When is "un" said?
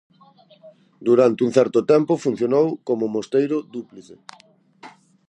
1.47-1.51